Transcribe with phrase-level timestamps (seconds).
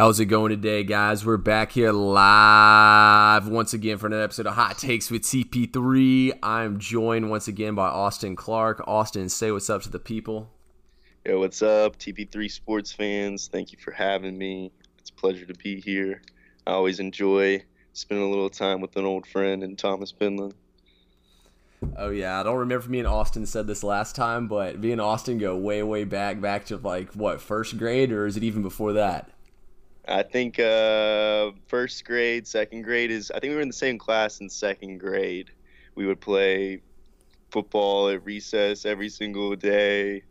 [0.00, 1.26] How's it going today, guys?
[1.26, 6.38] We're back here live once again for another episode of Hot Takes with TP3.
[6.42, 8.82] I'm joined once again by Austin Clark.
[8.88, 10.48] Austin, say what's up to the people.
[11.26, 13.50] Yo, what's up, TP3 sports fans?
[13.52, 14.72] Thank you for having me.
[14.98, 16.22] It's a pleasure to be here.
[16.66, 17.62] I always enjoy
[17.92, 20.54] spending a little time with an old friend and Thomas Penland.
[21.98, 24.92] Oh yeah, I don't remember if me and Austin said this last time, but me
[24.92, 28.42] and Austin go way, way back, back to like what first grade, or is it
[28.42, 29.28] even before that?
[30.10, 33.30] I think uh, first grade, second grade is.
[33.30, 35.50] I think we were in the same class in second grade.
[35.94, 36.82] We would play
[37.50, 40.22] football at recess every single day.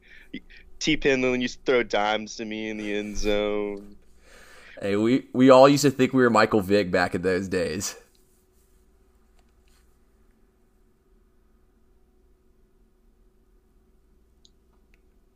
[0.79, 0.97] T.
[0.97, 3.95] Penland used to throw dimes to me in the end zone.
[4.81, 7.95] Hey, we we all used to think we were Michael Vick back in those days.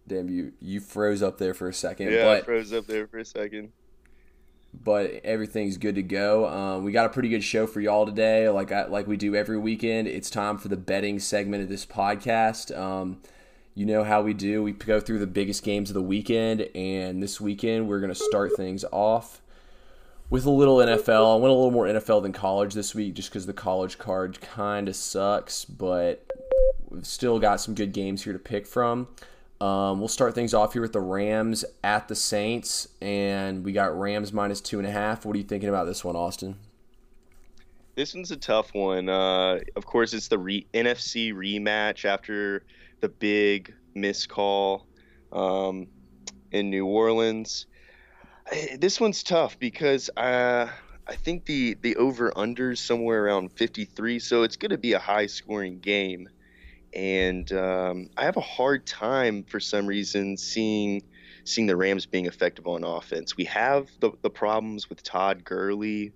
[0.05, 0.52] Damn you!
[0.59, 2.11] You froze up there for a second.
[2.11, 2.38] Yeah, but...
[2.38, 3.72] I froze up there for a second
[4.73, 6.47] but everything's good to go.
[6.47, 9.35] Um, we got a pretty good show for y'all today, like I, like we do
[9.35, 10.07] every weekend.
[10.07, 12.75] It's time for the betting segment of this podcast.
[12.77, 13.21] Um,
[13.75, 14.61] you know how we do.
[14.61, 18.16] We go through the biggest games of the weekend, and this weekend we're going to
[18.16, 19.41] start things off
[20.29, 21.33] with a little NFL.
[21.33, 24.41] I went a little more NFL than college this week, just because the college card
[24.41, 26.25] kind of sucks, but
[26.89, 29.07] we've still got some good games here to pick from.
[29.64, 33.97] Um, we'll start things off here with the Rams at the Saints, and we got
[33.97, 35.23] Rams minus two and a half.
[35.23, 36.58] What are you thinking about this one, Austin?
[37.95, 39.08] This one's a tough one.
[39.08, 42.66] Uh, of course, it's the re- NFC rematch after
[43.00, 44.86] the big miss call
[45.31, 45.88] um,
[46.52, 47.66] in New Orleans.
[48.78, 50.67] This one's tough because uh,
[51.08, 54.91] I think the the over under is somewhere around 53, so it's going to be
[54.91, 56.28] a high scoring game
[56.95, 61.03] and um, I have a hard time for some reason seeing
[61.45, 63.35] seeing the Rams being effective on offense.
[63.35, 66.13] We have the, the problems with Todd Gurley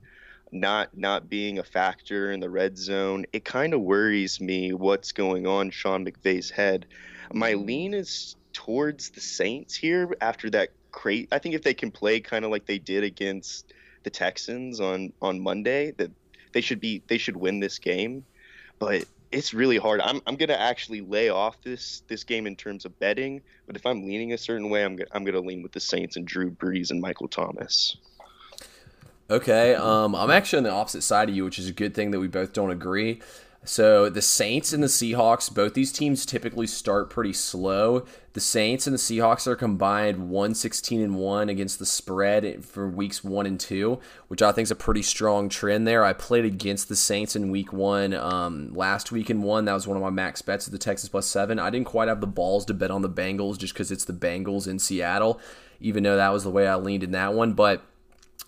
[0.51, 3.25] not not being a factor in the red zone.
[3.33, 6.85] It kind of worries me what's going on Sean McVay's head.
[7.33, 11.27] My lean is towards the Saints here after that crate.
[11.31, 13.73] I think if they can play kind of like they did against
[14.03, 16.11] the Texans on on Monday, that
[16.53, 18.25] they should be they should win this game.
[18.79, 20.01] But it's really hard.
[20.01, 23.85] I'm, I'm gonna actually lay off this this game in terms of betting, but if
[23.85, 26.51] I'm leaning a certain way, I'm gonna, I'm gonna lean with the Saints and Drew
[26.51, 27.97] Brees and Michael Thomas.
[29.29, 32.11] Okay, um, I'm actually on the opposite side of you, which is a good thing
[32.11, 33.21] that we both don't agree.
[33.67, 38.05] So the Saints and the Seahawks, both these teams typically start pretty slow.
[38.31, 43.25] The Saints and the Seahawks are combined 116 and 1 against the spread for weeks
[43.25, 46.05] 1 and 2, which I think is a pretty strong trend there.
[46.05, 49.65] I played against the Saints in week 1 um, last week and 1.
[49.65, 51.59] That was one of my max bets at the Texans plus 7.
[51.59, 54.13] I didn't quite have the balls to bet on the Bengals just cuz it's the
[54.13, 55.41] Bengals in Seattle,
[55.81, 57.83] even though that was the way I leaned in that one, but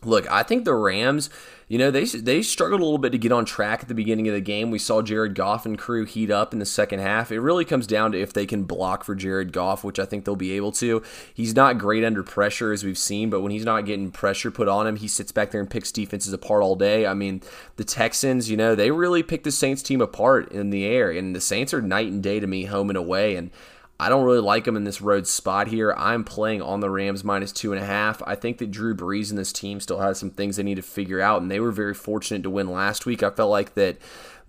[0.04, 1.30] Look, I think the Rams,
[1.68, 4.30] you know, they they struggled a little bit to get on track at the beginning
[4.30, 4.72] of the game.
[4.72, 7.34] We saw Jared Goff and crew heat up in the second half.
[7.34, 10.24] It really comes down to if they can block for Jared Goff, which I think
[10.24, 11.04] they'll be able to.
[11.34, 14.70] He's not great under pressure as we've seen, but when he's not getting pressure put
[14.70, 17.06] on him, he sits back there and picks defenses apart all day.
[17.06, 17.42] I mean,
[17.76, 21.36] the Texans, you know, they really picked the Saints team apart in the air, and
[21.36, 23.52] the Saints are night and day to me home and away and
[24.00, 25.94] I don't really like them in this road spot here.
[25.98, 28.22] I'm playing on the Rams minus two and a half.
[28.26, 30.82] I think that Drew Brees and this team still has some things they need to
[30.82, 33.24] figure out, and they were very fortunate to win last week.
[33.24, 33.98] I felt like that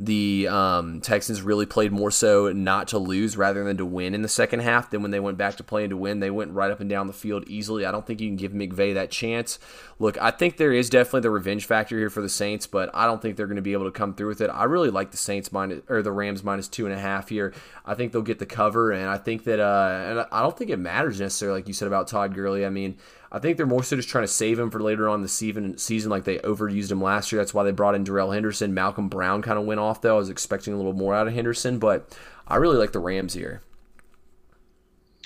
[0.02, 4.22] the um, Texans really played more so not to lose rather than to win in
[4.22, 4.88] the second half.
[4.88, 7.06] Then when they went back to playing to win, they went right up and down
[7.06, 7.84] the field easily.
[7.84, 9.58] I don't think you can give McVay that chance.
[9.98, 13.04] Look, I think there is definitely the revenge factor here for the Saints, but I
[13.04, 14.48] don't think they're going to be able to come through with it.
[14.48, 17.52] I really like the Saints minus or the Rams minus two and a half here.
[17.84, 20.70] I think they'll get the cover, and I think that uh, and I don't think
[20.70, 22.64] it matters necessarily, like you said about Todd Gurley.
[22.64, 22.96] I mean.
[23.32, 26.10] I think they're more so just trying to save him for later on the season,
[26.10, 27.40] like they overused him last year.
[27.40, 28.74] That's why they brought in Darrell Henderson.
[28.74, 30.16] Malcolm Brown kind of went off, though.
[30.16, 32.18] I was expecting a little more out of Henderson, but
[32.48, 33.62] I really like the Rams here.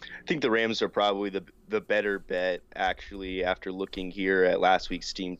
[0.02, 4.60] I think the Rams are probably the the better bet actually after looking here at
[4.60, 5.36] last week's team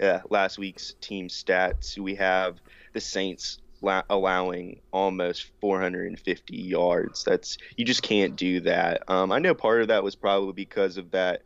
[0.00, 1.98] uh, last week's team stats.
[1.98, 2.60] We have
[2.92, 7.24] the Saints la- allowing almost 450 yards.
[7.24, 9.02] That's you just can't do that.
[9.08, 11.42] Um, I know part of that was probably because of that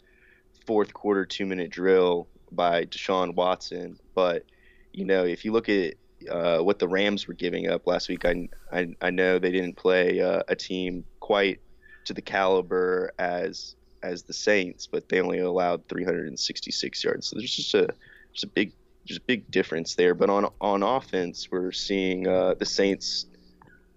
[0.66, 3.98] fourth quarter two minute drill by Deshaun Watson.
[4.14, 4.44] But
[4.92, 5.94] you know, if you look at
[6.30, 9.76] uh, what the Rams were giving up last week, I I, I know they didn't
[9.76, 11.60] play uh, a team quite
[12.06, 17.28] to the caliber as as the Saints, but they only allowed 366 yards.
[17.28, 17.88] So there's just a
[18.32, 18.72] just a big
[19.04, 20.14] just a big difference there.
[20.14, 23.26] But on on offense, we're seeing uh, the Saints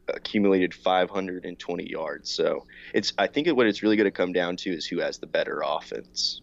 [0.07, 2.29] accumulated 520 yards.
[2.29, 5.17] So it's I think what it's really going to come down to is who has
[5.17, 6.41] the better offense.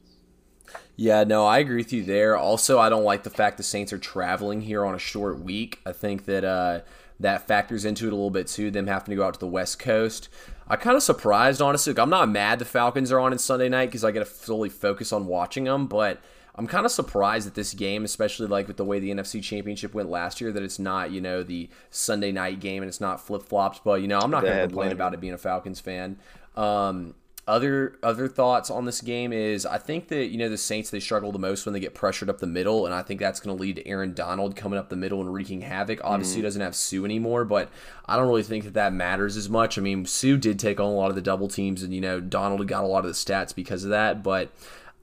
[0.96, 2.36] Yeah, no, I agree with you there.
[2.36, 5.80] Also, I don't like the fact the Saints are traveling here on a short week.
[5.84, 6.80] I think that uh,
[7.20, 8.70] that factors into it a little bit too.
[8.70, 10.28] Them having to go out to the West Coast.
[10.66, 11.94] I kind of surprised, honestly.
[11.96, 14.68] I'm not mad the Falcons are on in Sunday night because I get to fully
[14.68, 16.20] focus on watching them, but
[16.56, 19.92] I'm kind of surprised at this game, especially like with the way the NFC Championship
[19.92, 23.20] went last year, that it's not you know the Sunday night game and it's not
[23.20, 23.80] flip flops.
[23.82, 26.18] But you know, I'm not going to complain about it being a Falcons fan.
[26.56, 27.14] Um,
[27.46, 31.00] other other thoughts on this game is I think that you know the Saints they
[31.00, 33.54] struggle the most when they get pressured up the middle, and I think that's going
[33.54, 36.00] to lead to Aaron Donald coming up the middle and wreaking havoc.
[36.02, 36.44] Obviously, mm-hmm.
[36.44, 37.68] doesn't have Suh anymore, but
[38.06, 39.76] I don't really think that that matters as much.
[39.76, 42.18] I mean, Suh did take on a lot of the double teams, and you know
[42.20, 44.50] Donald got a lot of the stats because of that, but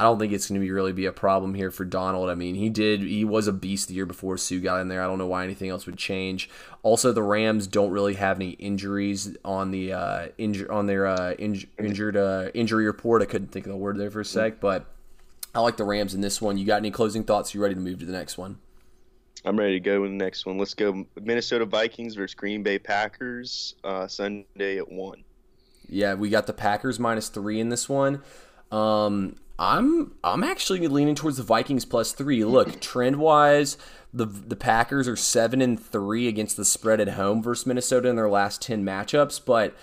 [0.01, 2.27] I don't think it's going to be really be a problem here for Donald.
[2.31, 5.03] I mean, he did he was a beast the year before Suh got in there.
[5.03, 6.49] I don't know why anything else would change.
[6.81, 10.27] Also, the Rams don't really have any injuries on the uh,
[10.71, 13.21] on their uh, inj- injured uh, injury report.
[13.21, 14.87] I couldn't think of the word there for a sec, but
[15.53, 16.57] I like the Rams in this one.
[16.57, 17.53] You got any closing thoughts?
[17.53, 18.57] You ready to move to the next one?
[19.45, 20.57] I'm ready to go in the next one.
[20.57, 25.23] Let's go Minnesota Vikings versus Green Bay Packers uh, Sunday at one.
[25.87, 28.23] Yeah, we got the Packers minus three in this one.
[28.71, 32.43] Um, I'm I'm actually leaning towards the Vikings plus three.
[32.43, 33.77] Look, trend wise,
[34.11, 38.15] the the Packers are seven and three against the spread at home versus Minnesota in
[38.15, 39.75] their last ten matchups, but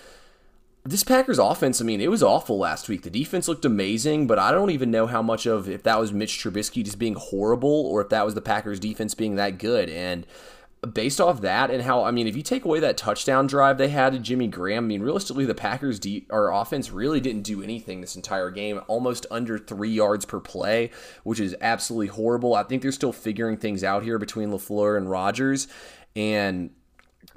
[0.84, 3.02] this Packers offense, I mean, it was awful last week.
[3.02, 6.12] The defense looked amazing, but I don't even know how much of if that was
[6.12, 9.90] Mitch Trubisky just being horrible or if that was the Packers defense being that good.
[9.90, 10.26] And
[10.92, 13.88] based off that and how I mean, if you take away that touchdown drive they
[13.88, 17.62] had to Jimmy Graham, I mean, realistically, the Packers' deep or offense really didn't do
[17.62, 18.80] anything this entire game.
[18.86, 20.90] Almost under three yards per play,
[21.24, 22.54] which is absolutely horrible.
[22.54, 25.68] I think they're still figuring things out here between LaFleur and Rodgers,
[26.14, 26.70] and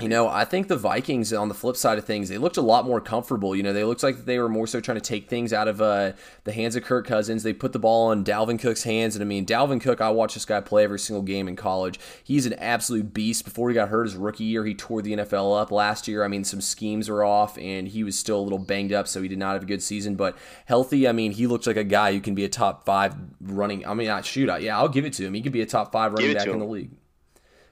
[0.01, 2.61] you know, I think the Vikings on the flip side of things, they looked a
[2.61, 3.55] lot more comfortable.
[3.55, 5.81] You know, they looked like they were more so trying to take things out of
[5.81, 6.13] uh,
[6.43, 7.43] the hands of Kirk Cousins.
[7.43, 10.35] They put the ball on Dalvin Cook's hands, and I mean, Dalvin Cook, I watched
[10.35, 11.99] this guy play every single game in college.
[12.23, 13.45] He's an absolute beast.
[13.45, 15.71] Before he got hurt his rookie year, he tore the NFL up.
[15.71, 18.93] Last year, I mean, some schemes were off, and he was still a little banged
[18.93, 20.15] up, so he did not have a good season.
[20.15, 23.15] But healthy, I mean, he looks like a guy who can be a top five
[23.39, 23.85] running.
[23.85, 25.33] I mean, shoot, yeah, I'll give it to him.
[25.33, 26.91] He could be a top five running back in the league.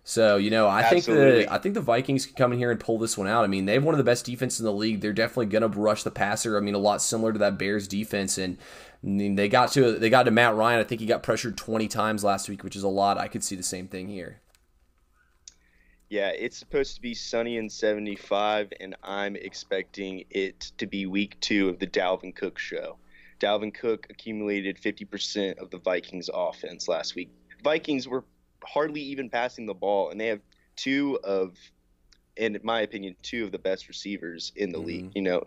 [0.09, 1.31] So you know, I Absolutely.
[1.31, 3.43] think the I think the Vikings can come in here and pull this one out.
[3.43, 5.01] I mean, they have one of the best defenses in the league.
[5.01, 6.57] They're definitely going to rush the passer.
[6.57, 8.57] I mean, a lot similar to that Bears defense, and
[9.03, 10.79] I mean, they got to they got to Matt Ryan.
[10.79, 13.19] I think he got pressured twenty times last week, which is a lot.
[13.19, 14.41] I could see the same thing here.
[16.09, 21.39] Yeah, it's supposed to be sunny and 75, and I'm expecting it to be week
[21.39, 22.97] two of the Dalvin Cook show.
[23.39, 27.29] Dalvin Cook accumulated 50% of the Vikings offense last week.
[27.63, 28.23] Vikings were
[28.63, 30.41] hardly even passing the ball, and they have
[30.75, 31.57] two of,
[32.35, 34.87] in my opinion, two of the best receivers in the mm-hmm.
[34.87, 35.11] league.
[35.15, 35.43] You know,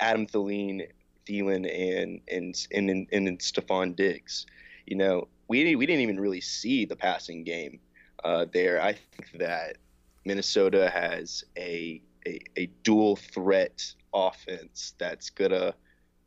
[0.00, 0.88] Adam Thielen,
[1.26, 4.46] Thielen, and and and and, and Stefon Diggs.
[4.86, 7.80] You know, we we didn't even really see the passing game
[8.24, 8.80] uh, there.
[8.80, 9.76] I think that
[10.24, 15.74] Minnesota has a, a a dual threat offense that's gonna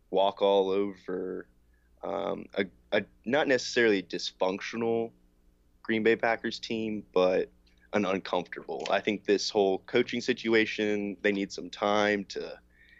[0.09, 1.47] walk all over
[2.03, 5.11] um, a, a not necessarily dysfunctional
[5.87, 7.49] Green Bay Packers team, but
[7.93, 8.85] an uncomfortable.
[8.91, 12.59] I think this whole coaching situation, they need some time to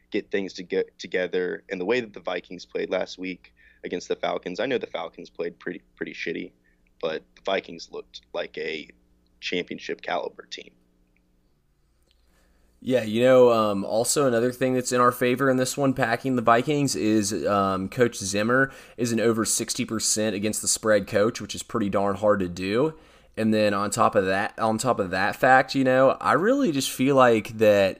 [0.09, 1.63] get things to get together.
[1.69, 4.87] And the way that the Vikings played last week against the Falcons, I know the
[4.87, 6.53] Falcons played pretty pretty shitty,
[7.01, 8.87] but the Vikings looked like a
[9.41, 10.71] championship caliber team.
[12.79, 16.35] Yeah, you know, um, also another thing that's in our favor in this one, packing
[16.35, 21.55] the Vikings, is um, Coach Zimmer is an over 60% against the spread coach, which
[21.55, 22.93] is pretty darn hard to do.
[23.35, 26.71] And then on top of that, on top of that fact, you know, I really
[26.71, 27.99] just feel like that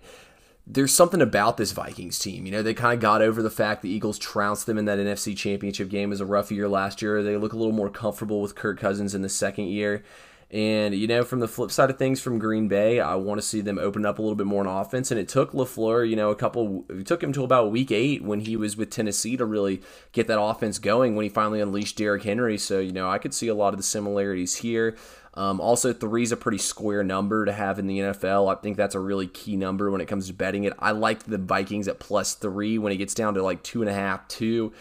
[0.66, 2.46] there's something about this Vikings team.
[2.46, 5.00] You know, they kind of got over the fact the Eagles trounced them in that
[5.00, 7.24] NFC Championship game as a rough year last year.
[7.24, 10.04] They look a little more comfortable with Kirk Cousins in the second year.
[10.50, 13.46] And, you know, from the flip side of things from Green Bay, I want to
[13.46, 15.12] see them open up a little bit more on offense.
[15.12, 18.24] And it took LaFleur, you know, a couple, it took him to about week eight
[18.24, 19.82] when he was with Tennessee to really
[20.14, 22.58] get that offense going when he finally unleashed Derrick Henry.
[22.58, 24.96] So, you know, I could see a lot of the similarities here.
[25.34, 28.52] Um, also, three is a pretty square number to have in the NFL.
[28.52, 30.74] I think that's a really key number when it comes to betting it.
[30.80, 33.90] I like the Vikings at plus three when it gets down to like two and
[33.90, 34.74] a half, two.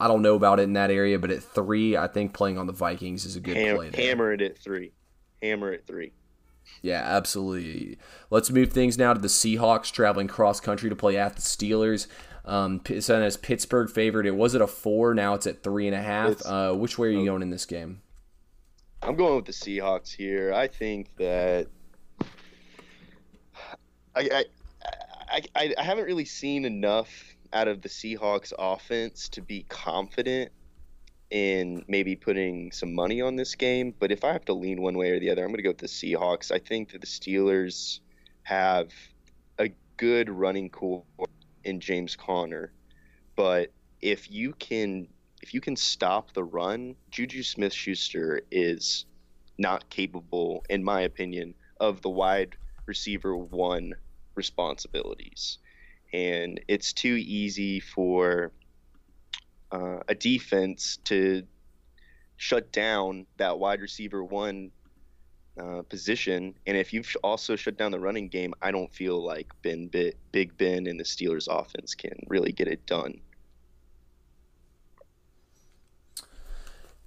[0.00, 2.66] I don't know about it in that area, but at three, I think playing on
[2.66, 3.90] the Vikings is a good Ham- play.
[3.90, 4.06] There.
[4.06, 4.92] Hammer it at three
[5.42, 6.12] hammer at three.
[6.82, 7.98] Yeah, absolutely.
[8.30, 12.06] Let's move things now to the Seahawks traveling cross country to play at the Steelers.
[12.44, 14.26] Um, Son as Pittsburgh favored.
[14.26, 15.14] It was at a four.
[15.14, 16.44] Now it's at three and a half.
[16.44, 18.02] Uh, which way are you going in this game?
[19.02, 20.52] I'm going with the Seahawks here.
[20.52, 21.68] I think that
[24.14, 24.44] I
[25.30, 27.08] I, I, I haven't really seen enough
[27.52, 30.52] out of the Seahawks offense to be confident
[31.30, 34.98] in maybe putting some money on this game, but if I have to lean one
[34.98, 36.50] way or the other, I'm going to go with the Seahawks.
[36.50, 38.00] I think that the Steelers
[38.42, 38.90] have
[39.58, 41.04] a good running corps
[41.64, 42.72] in James Conner,
[43.36, 45.06] but if you can
[45.42, 49.06] if you can stop the run, Juju Smith-Schuster is
[49.56, 53.94] not capable, in my opinion, of the wide receiver one
[54.34, 55.58] responsibilities,
[56.12, 58.52] and it's too easy for
[59.72, 61.44] uh, a defense to
[62.36, 64.70] shut down that wide receiver one
[65.60, 66.54] uh, position.
[66.66, 70.16] And if you've also shut down the running game, I don't feel like Ben Bit,
[70.32, 73.20] Big Ben and the Steelers offense can really get it done.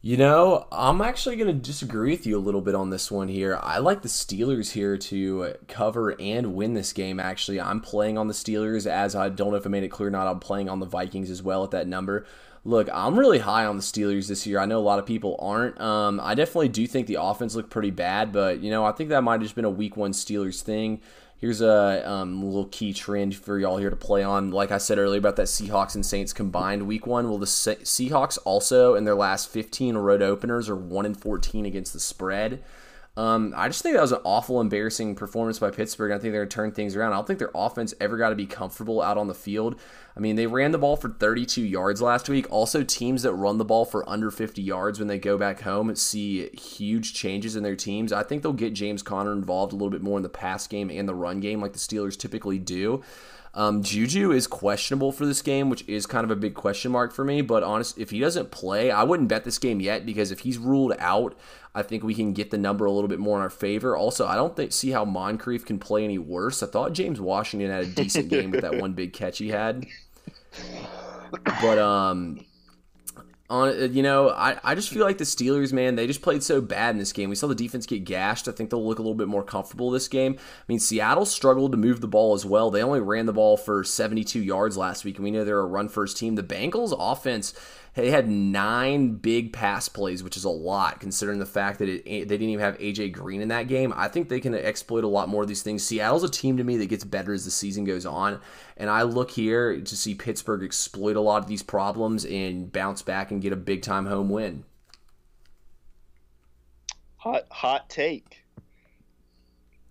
[0.06, 3.30] You know, I'm actually going to disagree with you a little bit on this one
[3.30, 3.58] here.
[3.64, 7.62] I like the Steelers here to cover and win this game, actually.
[7.62, 10.12] I'm playing on the Steelers, as I don't know if I made it clear or
[10.12, 10.28] not.
[10.28, 12.26] I'm playing on the Vikings as well at that number.
[12.66, 14.58] Look, I'm really high on the Steelers this year.
[14.58, 15.80] I know a lot of people aren't.
[15.82, 19.10] Um, I definitely do think the offense looked pretty bad, but you know, I think
[19.10, 21.02] that might have just been a week one Steelers thing.
[21.44, 24.52] Here's a um, little key trend for y'all here to play on.
[24.52, 27.28] Like I said earlier about that Seahawks and Saints combined week one.
[27.28, 31.92] Well, the Seahawks also in their last 15 road openers are one and 14 against
[31.92, 32.64] the spread.
[33.16, 36.12] Um, I just think that was an awful, embarrassing performance by Pittsburgh.
[36.12, 37.14] I think they're going to turn things around.
[37.14, 39.80] I don't think their offense ever got to be comfortable out on the field.
[40.18, 42.52] I mean, they ran the ball for 32 yards last week.
[42.52, 45.96] Also, teams that run the ball for under 50 yards when they go back home
[45.96, 48.12] see huge changes in their teams.
[48.12, 50.90] I think they'll get James Conner involved a little bit more in the pass game
[50.90, 53.04] and the run game like the Steelers typically do.
[53.56, 57.14] Um, Juju is questionable for this game, which is kind of a big question mark
[57.14, 57.42] for me.
[57.42, 60.58] But honest, if he doesn't play, I wouldn't bet this game yet because if he's
[60.58, 61.38] ruled out,
[61.76, 63.96] I think we can get the number a little bit more in our favor.
[63.96, 66.64] Also, I don't think, see how Moncrief can play any worse.
[66.64, 69.86] I thought James Washington had a decent game with that one big catch he had.
[71.62, 72.46] But um,
[73.54, 76.42] on uh, you know, I, I just feel like the Steelers, man, they just played
[76.42, 77.30] so bad in this game.
[77.30, 78.48] We saw the defense get gashed.
[78.48, 80.38] I think they'll look a little bit more comfortable this game.
[80.40, 82.72] I mean, Seattle struggled to move the ball as well.
[82.72, 85.66] They only ran the ball for 72 yards last week, and we know they're a
[85.66, 86.34] run first team.
[86.34, 87.54] The Bengals offense
[87.96, 92.04] they had nine big pass plays, which is a lot considering the fact that it,
[92.06, 93.94] they didn't even have AJ Green in that game.
[93.96, 95.84] I think they can exploit a lot more of these things.
[95.84, 98.40] Seattle's a team to me that gets better as the season goes on,
[98.78, 103.02] and I look here to see Pittsburgh exploit a lot of these problems and bounce
[103.02, 104.64] back and get a big time home win.
[107.18, 108.43] Hot hot take.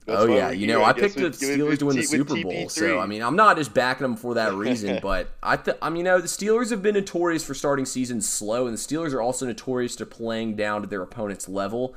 [0.07, 2.99] That's oh yeah, you know I picked the Steelers to win the Super Bowl, so
[2.99, 5.99] I mean I'm not just backing them for that reason, but I th- I mean
[5.99, 9.21] you know the Steelers have been notorious for starting seasons slow, and the Steelers are
[9.21, 11.95] also notorious to playing down to their opponent's level.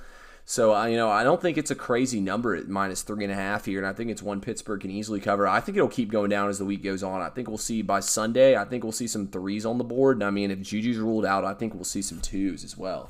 [0.48, 3.34] So I you know I don't think it's a crazy number at minus three and
[3.34, 5.48] a half here, and I think it's one Pittsburgh can easily cover.
[5.48, 7.22] I think it'll keep going down as the week goes on.
[7.22, 8.56] I think we'll see by Sunday.
[8.56, 11.26] I think we'll see some threes on the board, and I mean if Juju's ruled
[11.26, 13.10] out, I think we'll see some twos as well.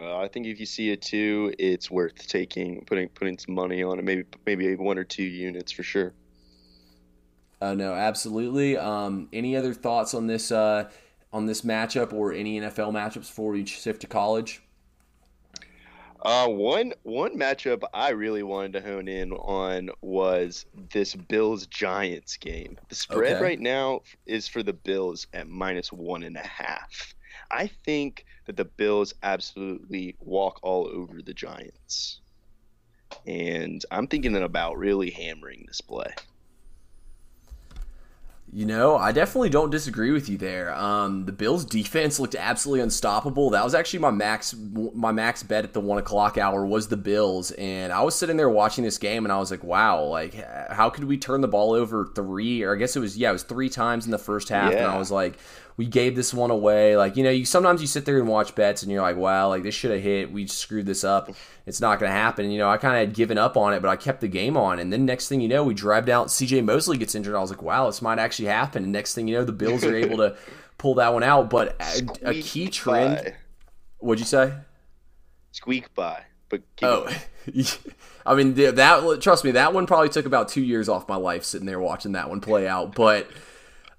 [0.00, 3.82] Uh, I think if you see a two, it's worth taking, putting putting some money
[3.82, 4.04] on it.
[4.04, 6.12] Maybe maybe one or two units for sure.
[7.60, 8.76] Uh, no, absolutely.
[8.76, 10.88] Um, any other thoughts on this uh,
[11.32, 14.62] on this matchup or any NFL matchups before we shift to college?
[16.22, 22.36] Uh, one one matchup I really wanted to hone in on was this Bills Giants
[22.36, 22.76] game.
[22.88, 23.42] The spread okay.
[23.42, 27.14] right now is for the Bills at minus one and a half.
[27.50, 32.20] I think that the Bills absolutely walk all over the Giants.
[33.26, 36.14] And I'm thinking about really hammering this play.
[38.50, 40.72] You know, I definitely don't disagree with you there.
[40.74, 43.50] Um, the Bills' defense looked absolutely unstoppable.
[43.50, 44.54] That was actually my max
[44.94, 48.38] my max bet at the one o'clock hour was the Bills, and I was sitting
[48.38, 50.34] there watching this game, and I was like, "Wow, like
[50.70, 52.62] how could we turn the ball over three?
[52.62, 54.78] Or I guess it was yeah, it was three times in the first half." Yeah.
[54.78, 55.38] And I was like,
[55.78, 56.96] we gave this one away.
[56.96, 59.48] Like, you know, you sometimes you sit there and watch bets and you're like, wow,
[59.48, 60.32] like this should have hit.
[60.32, 61.30] We screwed this up.
[61.66, 62.44] It's not going to happen.
[62.44, 64.26] And, you know, I kind of had given up on it, but I kept the
[64.26, 64.80] game on.
[64.80, 66.26] And then next thing you know, we drive down.
[66.26, 67.36] CJ Mosley gets injured.
[67.36, 68.82] I was like, wow, this might actually happen.
[68.82, 70.36] And next thing you know, the Bills are able to
[70.78, 71.48] pull that one out.
[71.48, 73.24] But a, a key trend.
[73.24, 73.34] By.
[73.98, 74.54] What'd you say?
[75.52, 76.24] Squeak by.
[76.48, 77.08] But oh,
[78.26, 79.18] I mean that.
[79.20, 82.12] Trust me, that one probably took about two years off my life sitting there watching
[82.12, 82.96] that one play out.
[82.96, 83.28] But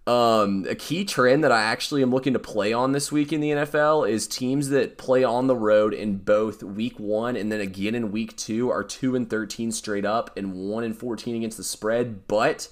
[0.09, 3.41] um, a key trend that I actually am looking to play on this week in
[3.41, 7.61] the NFL is teams that play on the road in both week one and then
[7.61, 11.57] again in week two are 2 and 13 straight up and 1 and 14 against
[11.57, 12.27] the spread.
[12.27, 12.69] But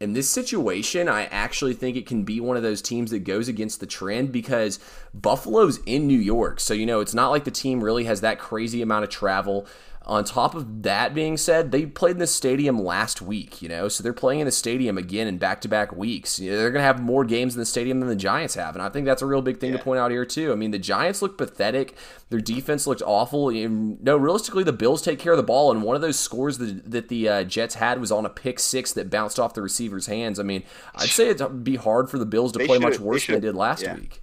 [0.00, 3.46] in this situation, I actually think it can be one of those teams that goes
[3.46, 4.80] against the trend because
[5.12, 6.60] Buffalo's in New York.
[6.60, 9.66] So, you know, it's not like the team really has that crazy amount of travel.
[10.06, 13.86] On top of that being said, they played in the stadium last week, you know,
[13.86, 16.40] so they're playing in the stadium again in back to back weeks.
[16.40, 18.74] You know, they're going to have more games in the stadium than the Giants have.
[18.74, 19.76] And I think that's a real big thing yeah.
[19.76, 20.52] to point out here, too.
[20.52, 21.94] I mean, the Giants look pathetic.
[22.30, 23.50] Their defense looked awful.
[23.50, 25.70] no, realistically, the Bills take care of the ball.
[25.70, 28.58] And one of those scores that, that the uh, Jets had was on a pick
[28.58, 30.40] six that bounced off the receiver's hands.
[30.40, 30.64] I mean,
[30.94, 33.40] I'd say it'd be hard for the Bills to they play much worse than they
[33.40, 33.96] did last yeah.
[33.96, 34.22] week.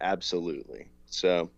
[0.00, 0.88] Absolutely.
[1.06, 1.50] So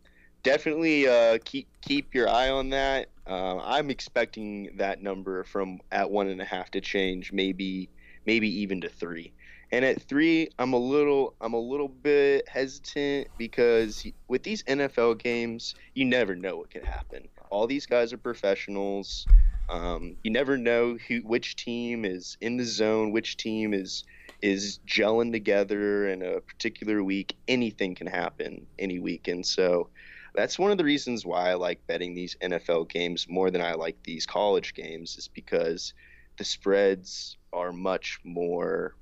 [0.42, 3.08] definitely uh, keep keep your eye on that.
[3.26, 7.88] Uh, I'm expecting that number from at one and a half to change, maybe
[8.26, 9.32] maybe even to three.
[9.72, 15.18] And at three, I'm a little I'm a little bit hesitant because with these NFL
[15.18, 17.28] games, you never know what can happen.
[17.50, 19.26] All these guys are professionals.
[19.68, 24.04] Um, you never know who which team is in the zone, which team is
[24.42, 27.36] is gelling together in a particular week.
[27.46, 29.88] Anything can happen any week, and so
[30.34, 33.74] that's one of the reasons why I like betting these NFL games more than I
[33.74, 35.94] like these college games is because
[36.38, 38.94] the spreads are much more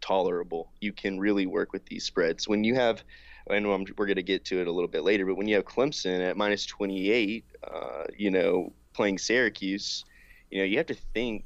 [0.00, 0.70] tolerable.
[0.80, 2.48] You can really work with these spreads.
[2.48, 3.02] When you have,
[3.48, 5.64] know we're going to get to it a little bit later, but when you have
[5.64, 10.04] Clemson at minus 28, uh, you know, playing Syracuse,
[10.50, 11.44] you know, you have to think,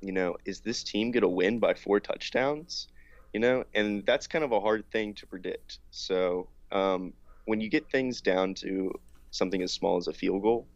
[0.00, 2.88] you know, is this team going to win by four touchdowns?
[3.32, 5.78] You know, and that's kind of a hard thing to predict.
[5.90, 7.12] So, um,
[7.50, 8.92] when you get things down to
[9.32, 10.68] something as small as a field goal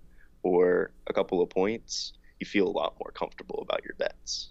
[0.43, 4.49] or a couple of points, you feel a lot more comfortable about your bets.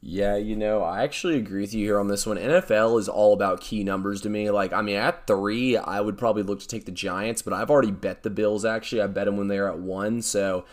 [0.00, 2.38] Yeah, you know, I actually agree with you here on this one.
[2.38, 4.50] NFL is all about key numbers to me.
[4.50, 7.70] Like, I mean, at three, I would probably look to take the Giants, but I've
[7.70, 8.64] already bet the Bills.
[8.64, 10.22] Actually, I bet them when they're at one.
[10.22, 10.64] So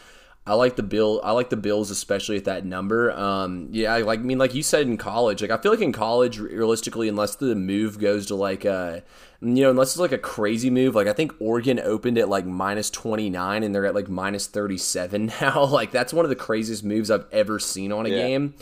[0.47, 1.19] I like the bill.
[1.23, 3.11] I like the Bills, especially at that number.
[3.11, 5.41] Um, yeah, I like I mean, like you said in college.
[5.41, 8.99] Like I feel like in college, realistically, unless the move goes to like a, uh,
[9.41, 10.95] you know, unless it's like a crazy move.
[10.95, 14.47] Like I think Oregon opened at like minus twenty nine, and they're at like minus
[14.47, 15.65] thirty seven now.
[15.65, 18.17] like that's one of the craziest moves I've ever seen on a yeah.
[18.17, 18.55] game.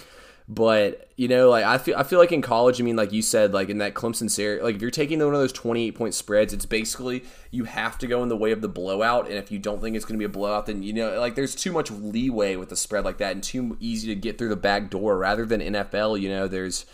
[0.47, 3.23] But you know, like I feel, I feel like in college, I mean, like you
[3.23, 6.13] said, like in that Clemson series, like if you're taking one of those 28 point
[6.13, 9.51] spreads, it's basically you have to go in the way of the blowout, and if
[9.51, 11.71] you don't think it's going to be a blowout, then you know, like there's too
[11.71, 14.91] much leeway with the spread like that, and too easy to get through the back
[14.91, 15.17] door.
[15.17, 16.85] Rather than NFL, you know, there's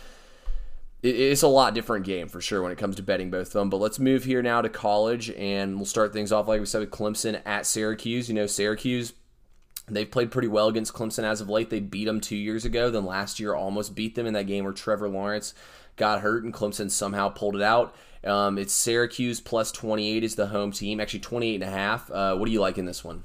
[1.03, 3.69] it's a lot different game for sure when it comes to betting both of them.
[3.69, 6.81] But let's move here now to college, and we'll start things off like we said
[6.81, 8.29] with Clemson at Syracuse.
[8.29, 9.13] You know, Syracuse
[9.91, 11.69] They've played pretty well against Clemson as of late.
[11.69, 12.89] They beat them two years ago.
[12.89, 15.53] Then last year almost beat them in that game where Trevor Lawrence
[15.97, 17.95] got hurt and Clemson somehow pulled it out.
[18.23, 20.99] Um, it's Syracuse plus 28 is the home team.
[20.99, 22.09] Actually, 28 and a half.
[22.09, 23.23] Uh, what do you like in this one?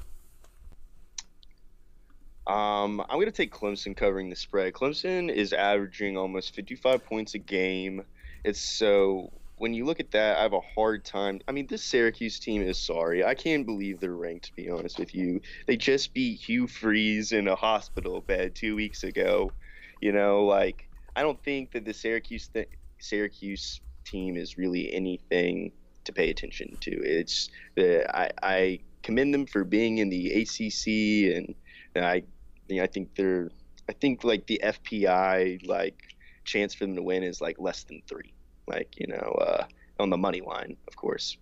[2.46, 4.72] Um, I'm going to take Clemson covering the spread.
[4.72, 8.04] Clemson is averaging almost 55 points a game.
[8.44, 11.40] It's so when you look at that, I have a hard time.
[11.48, 13.24] I mean, this Syracuse team is sorry.
[13.24, 15.40] I can't believe they're ranked, to be honest with you.
[15.66, 19.52] They just beat Hugh Freeze in a hospital bed two weeks ago.
[20.00, 25.72] You know, like, I don't think that the Syracuse, th- Syracuse team is really anything
[26.04, 26.90] to pay attention to.
[26.90, 31.54] It's the I, I commend them for being in the ACC, and,
[31.94, 32.22] and I,
[32.68, 33.50] you know, I think they're,
[33.88, 35.98] I think like the FPI like
[36.44, 38.33] chance for them to win is like less than three
[38.66, 39.64] like you know uh,
[39.98, 41.37] on the money line, of course.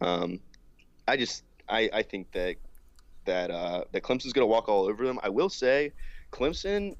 [0.00, 0.40] Um,
[1.08, 2.56] I just I, I think that
[3.26, 5.18] that uh, that Clemson's going to walk all over them.
[5.22, 5.92] I will say,
[6.32, 6.96] Clemson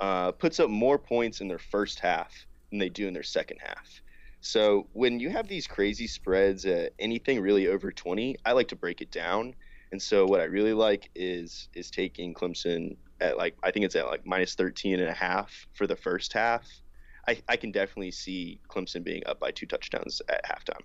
[0.00, 2.32] uh, puts up more points in their first half
[2.70, 4.00] than they do in their second half.
[4.40, 8.76] So when you have these crazy spreads at anything really over 20, I like to
[8.76, 9.54] break it down.
[9.92, 13.94] And so what I really like is is taking Clemson at like I think it's
[13.94, 16.66] at like minus 13 and a half for the first half
[17.26, 20.82] I, I can definitely see Clemson being up by two touchdowns at halftime.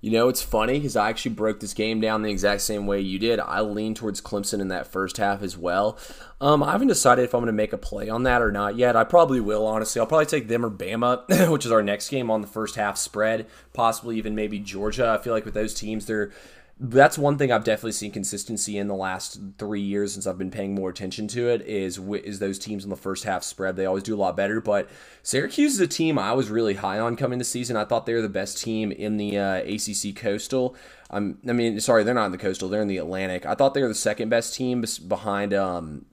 [0.00, 3.00] You know, it's funny because I actually broke this game down the exact same way
[3.00, 3.40] you did.
[3.40, 5.98] I lean towards Clemson in that first half as well.
[6.40, 8.76] Um, I haven't decided if I'm going to make a play on that or not
[8.76, 8.94] yet.
[8.94, 9.98] I probably will, honestly.
[9.98, 12.96] I'll probably take them or Bama, which is our next game on the first half
[12.96, 13.48] spread.
[13.72, 15.16] Possibly even maybe Georgia.
[15.18, 16.30] I feel like with those teams, they're
[16.80, 20.50] that's one thing I've definitely seen consistency in the last three years since I've been
[20.50, 23.74] paying more attention to it is is those teams in the first half spread.
[23.74, 24.60] They always do a lot better.
[24.60, 24.88] But
[25.24, 27.76] Syracuse is a team I was really high on coming this season.
[27.76, 30.76] I thought they were the best team in the uh, ACC Coastal.
[31.10, 32.68] I mean, sorry, they're not in the Coastal.
[32.68, 33.44] They're in the Atlantic.
[33.44, 36.06] I thought they were the second best team behind um,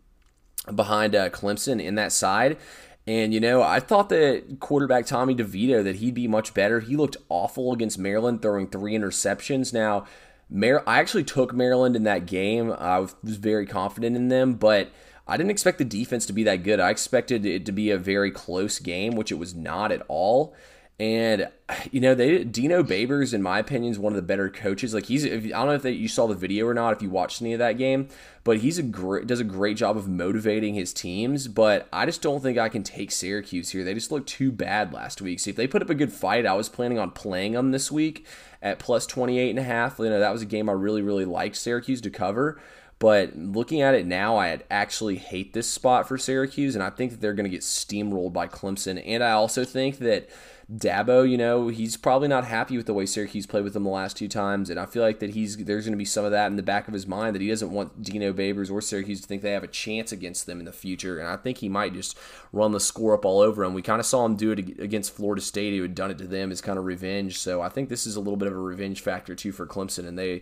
[0.73, 2.57] behind uh, Clemson in that side.
[3.05, 6.79] And you know, I thought that quarterback Tommy DeVito that he'd be much better.
[6.79, 9.71] He looked awful against Maryland, throwing three interceptions.
[9.71, 10.07] Now
[10.49, 12.71] Mar- I actually took Maryland in that game.
[12.71, 14.89] I was very confident in them, but
[15.27, 16.79] I didn't expect the defense to be that good.
[16.79, 20.55] I expected it to be a very close game, which it was not at all.
[20.97, 21.49] And
[21.91, 24.93] you know, they Dino Babers, in my opinion, is one of the better coaches.
[24.93, 27.01] Like he's, if, I don't know if they, you saw the video or not, if
[27.01, 28.07] you watched any of that game,
[28.45, 31.49] but he's a great, does a great job of motivating his teams.
[31.49, 33.83] But I just don't think I can take Syracuse here.
[33.83, 35.41] They just looked too bad last week.
[35.41, 37.91] So if they put up a good fight, I was planning on playing them this
[37.91, 38.25] week
[38.61, 39.99] at plus 28 and a half.
[39.99, 42.61] You know, that was a game I really, really liked Syracuse to cover.
[42.99, 47.11] But looking at it now, I actually hate this spot for Syracuse, and I think
[47.11, 49.01] that they're going to get steamrolled by Clemson.
[49.05, 50.29] And I also think that
[50.71, 53.89] Dabo, you know, he's probably not happy with the way Syracuse played with them the
[53.89, 56.31] last two times, and I feel like that he's there's going to be some of
[56.31, 59.21] that in the back of his mind that he doesn't want Dino Babers or Syracuse
[59.21, 61.69] to think they have a chance against them in the future, and I think he
[61.69, 62.17] might just
[62.51, 63.75] run the score up all over them.
[63.75, 66.27] We kind of saw him do it against Florida State, who had done it to
[66.27, 67.37] them as kind of revenge.
[67.37, 70.07] So I think this is a little bit of a revenge factor too for Clemson,
[70.07, 70.41] and they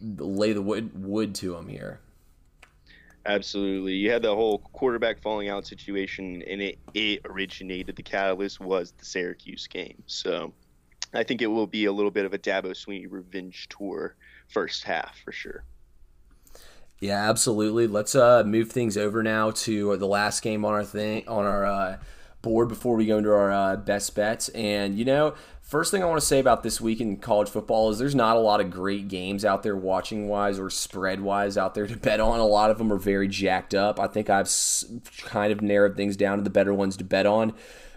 [0.00, 1.98] lay the wood wood to him here.
[3.26, 3.94] Absolutely.
[3.94, 8.92] You had the whole quarterback falling out situation, and it, it originated, the catalyst was
[8.92, 10.02] the Syracuse game.
[10.06, 10.52] So
[11.14, 14.16] I think it will be a little bit of a Dabo Swinney revenge tour
[14.48, 15.64] first half for sure.
[17.00, 17.86] Yeah, absolutely.
[17.86, 21.64] Let's uh, move things over now to the last game on our thing on our
[21.64, 21.96] uh,
[22.44, 24.48] board before we go into our uh, best bets.
[24.50, 27.88] And you know, First thing I want to say about this week in college football
[27.88, 31.56] is there's not a lot of great games out there watching wise or spread wise
[31.56, 32.38] out there to bet on.
[32.38, 33.98] A lot of them are very jacked up.
[33.98, 34.50] I think I've
[35.22, 37.54] kind of narrowed things down to the better ones to bet on.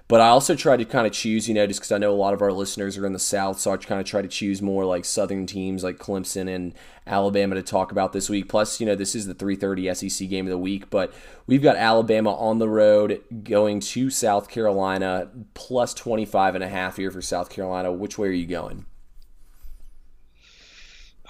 [0.09, 2.15] But I also try to kind of choose, you know, just because I know a
[2.15, 4.61] lot of our listeners are in the South, so I kind of try to choose
[4.61, 6.73] more like Southern teams like Clemson and
[7.05, 8.47] Alabama to talk about this week.
[8.47, 11.13] Plus, you know, this is the 3:30 SEC game of the week, but
[11.45, 16.95] we've got Alabama on the road going to South Carolina plus 25 and a half
[16.95, 17.91] here for South Carolina.
[17.91, 18.85] Which way are you going?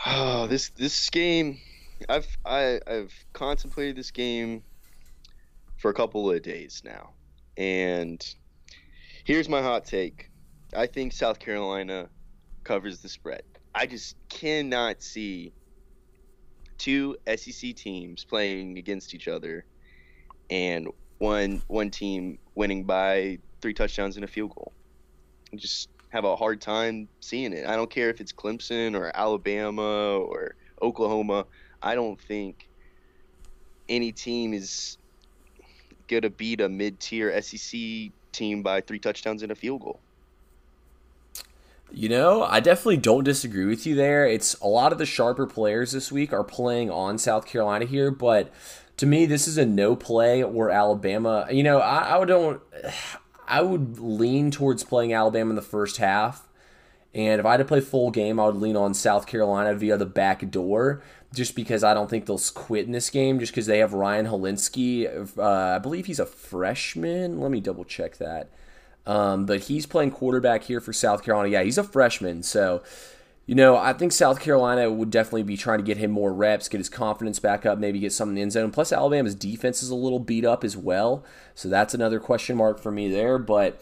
[0.06, 1.58] Oh, this this game,
[2.08, 4.62] I've I, I've contemplated this game
[5.78, 7.13] for a couple of days now,
[7.58, 8.24] and
[9.28, 10.32] Here's my hot take.
[10.74, 12.08] I think South Carolina
[12.63, 13.42] covers the spread.
[13.76, 15.52] I just cannot see
[16.78, 19.66] two SEC teams playing against each other
[20.50, 20.88] and
[21.18, 24.72] one one team winning by three touchdowns and a field goal.
[25.52, 27.68] I just have a hard time seeing it.
[27.68, 31.48] I don't care if it's Clemson or Alabama or Oklahoma.
[31.82, 32.70] I don't think
[33.90, 34.98] any team is
[36.08, 40.00] going to beat a mid-tier SEC team by three touchdowns and a field goal.
[41.91, 44.28] You know, I definitely don't disagree with you there.
[44.28, 48.12] It's a lot of the sharper players this week are playing on South Carolina here,
[48.12, 48.52] but
[48.97, 51.47] to me, this is a no play or Alabama.
[51.50, 52.62] You know, I, I don't.
[53.47, 56.50] I would lean towards playing Alabama in the first half,
[57.13, 59.95] and if I had to play full game, I would lean on South Carolina via
[59.95, 61.02] the back door
[61.34, 64.28] just because I don't think they'll quit in this game, just because they have Ryan
[64.28, 65.38] Hilinski.
[65.38, 67.40] Uh, I believe he's a freshman.
[67.40, 68.50] Let me double check that.
[69.06, 71.50] Um, but he's playing quarterback here for South Carolina.
[71.50, 72.44] Yeah, he's a freshman.
[72.44, 72.84] So,
[73.46, 76.68] you know, I think South Carolina would definitely be trying to get him more reps,
[76.68, 78.72] get his confidence back up, maybe get some in the end zone.
[78.72, 81.24] Plus, Alabama's defense is a little beat up as well.
[81.56, 83.38] So that's another question mark for me there.
[83.38, 83.82] But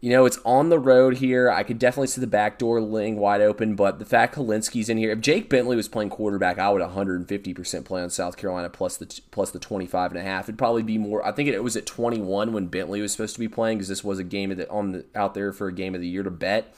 [0.00, 1.50] you know, it's on the road here.
[1.50, 4.98] I could definitely see the back door laying wide open, but the fact Hilinski's in
[4.98, 8.98] here, if Jake Bentley was playing quarterback, I would 150% play on South Carolina plus
[8.98, 10.44] the plus the 25 and a half.
[10.44, 11.26] It'd probably be more.
[11.26, 14.04] I think it was at 21 when Bentley was supposed to be playing because this
[14.04, 16.22] was a game of the, on the, out there for a game of the year
[16.22, 16.74] to bet.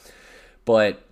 [0.63, 1.03] But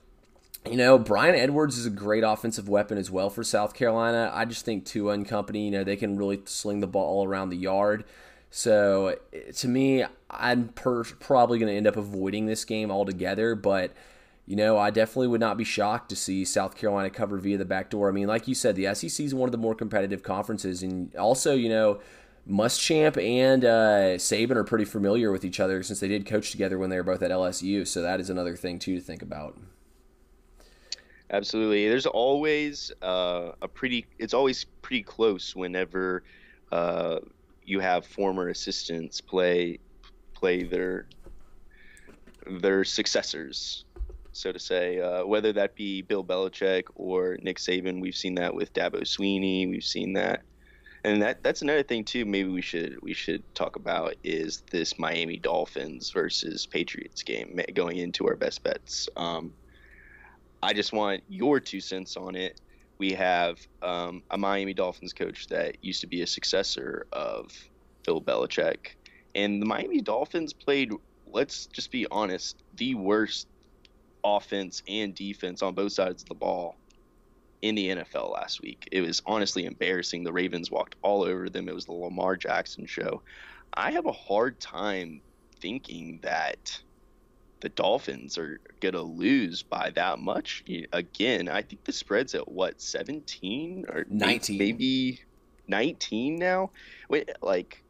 [0.66, 4.32] you know, Bryan Edwards is a great offensive weapon as well for South Carolina.
[4.34, 7.50] I just think Tua and company, you know, they can really sling the ball around
[7.50, 8.06] the yard.
[8.50, 9.18] So
[9.58, 13.56] to me, I'm per- probably going to end up avoiding this game altogether.
[13.56, 13.94] But
[14.46, 17.66] you know, I definitely would not be shocked to see South Carolina cover via the
[17.66, 18.08] back door.
[18.08, 21.16] I mean, like you said, the SEC is one of the more competitive conferences, and
[21.16, 22.00] also, you know.
[22.50, 26.78] Muschamp and uh, Saban are pretty familiar with each other since they did coach together
[26.78, 27.86] when they were both at LSU.
[27.86, 29.58] So that is another thing too to think about.
[31.30, 34.06] Absolutely, there's always uh, a pretty.
[34.18, 36.24] It's always pretty close whenever
[36.72, 37.20] uh,
[37.66, 39.80] you have former assistants play
[40.40, 41.08] play their
[42.62, 43.84] their successors,
[44.32, 48.00] so to say, uh, whether that be Bill Belichick or Nick Saban.
[48.00, 49.70] We've seen that with Dabo Swinney.
[49.70, 50.44] We've seen that,
[51.04, 52.26] and that that's another thing too.
[52.26, 57.98] Maybe we should we should talk about is this Miami Dolphins versus Patriots game going
[57.98, 59.10] into our best bets.
[59.18, 59.54] Um,
[60.64, 62.60] I just want your two cents on it
[62.98, 67.52] we have um, a Miami Dolphins coach that used to be a successor of
[68.06, 68.96] Bill Belichick.
[69.38, 70.92] And the Miami Dolphins played,
[71.32, 73.48] let's just be honest, the worst
[74.24, 76.76] offense and defense on both sides of the ball
[77.62, 78.90] in the NFL last week.
[78.92, 80.24] It was honestly embarrassing.
[80.24, 81.70] The Ravens walked all over them.
[81.70, 83.22] It was the Lamar Jackson show.
[83.76, 85.22] I have a hard time
[85.60, 86.82] thinking that
[87.60, 91.48] the Dolphins are gonna lose by that much again.
[91.48, 95.22] I think the spread's at what 17 or 19, maybe
[95.68, 96.72] 19 now.
[97.10, 97.84] Wait, like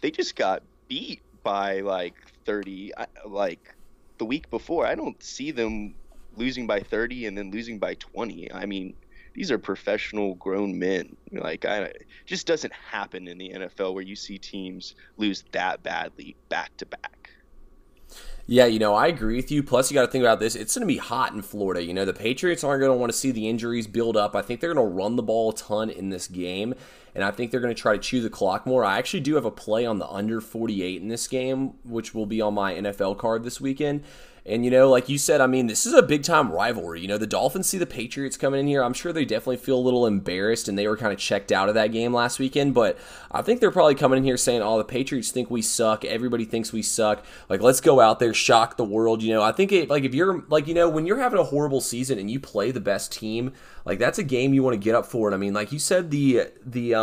[0.00, 2.92] they just got beat by like 30,
[3.26, 3.74] like
[4.18, 4.86] the week before.
[4.86, 5.94] I don't see them
[6.36, 8.52] losing by 30 and then losing by 20.
[8.52, 8.92] I mean,
[9.32, 11.16] these are professional grown men.
[11.32, 11.92] Like I
[12.26, 16.84] just doesn't happen in the NFL where you see teams lose that badly back to
[16.84, 17.30] back.
[18.46, 19.62] Yeah, you know, I agree with you.
[19.62, 20.56] Plus, you got to think about this.
[20.56, 21.82] It's going to be hot in Florida.
[21.82, 24.36] You know, the Patriots aren't going to want to see the injuries build up.
[24.36, 26.74] I think they're going to run the ball a ton in this game,
[27.14, 28.84] and I think they're going to try to chew the clock more.
[28.84, 32.26] I actually do have a play on the under 48 in this game, which will
[32.26, 34.02] be on my NFL card this weekend.
[34.44, 37.00] And, you know, like you said, I mean, this is a big time rivalry.
[37.00, 38.82] You know, the Dolphins see the Patriots coming in here.
[38.82, 41.68] I'm sure they definitely feel a little embarrassed and they were kind of checked out
[41.68, 42.74] of that game last weekend.
[42.74, 42.98] But
[43.30, 46.04] I think they're probably coming in here saying, oh, the Patriots think we suck.
[46.04, 47.24] Everybody thinks we suck.
[47.48, 49.22] Like, let's go out there, shock the world.
[49.22, 51.44] You know, I think it, like, if you're, like, you know, when you're having a
[51.44, 53.52] horrible season and you play the best team,
[53.84, 55.28] like, that's a game you want to get up for.
[55.28, 56.96] And I mean, like you said, the, the,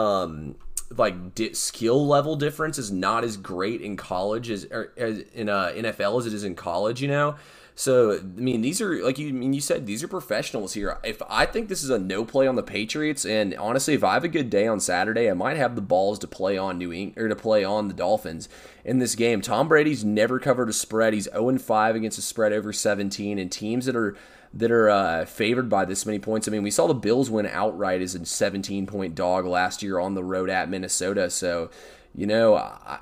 [0.96, 5.50] like di- skill level difference is not as great in college as, or, as in
[5.50, 7.02] uh, NFL as it is in college.
[7.02, 7.36] You know,
[7.76, 10.98] so I mean these are like you I mean you said these are professionals here.
[11.04, 14.16] If I think this is a no play on the Patriots, and honestly, if I
[14.16, 16.92] have a good day on Saturday, I might have the balls to play on New
[16.92, 18.50] England or to play on the Dolphins
[18.84, 19.42] in this game.
[19.42, 21.14] Tom Brady's never covered a spread.
[21.14, 24.18] He's 0 5 against a spread over 17, and teams that are
[24.54, 26.48] that are uh, favored by this many points.
[26.48, 30.00] I mean, we saw the Bills win outright as a 17 point dog last year
[30.00, 31.30] on the road at Minnesota.
[31.30, 31.70] So,
[32.16, 33.00] you know, I,